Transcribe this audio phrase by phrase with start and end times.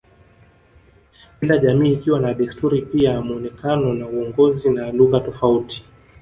[1.39, 5.85] Kila jamii ikiwa na desturi pia muonekano na uongozi na lugha tofauti